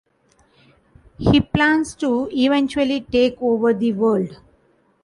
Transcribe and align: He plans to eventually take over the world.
He 1.19 1.39
plans 1.41 1.93
to 1.97 2.27
eventually 2.33 3.01
take 3.01 3.37
over 3.39 3.71
the 3.71 3.93
world. 3.93 4.39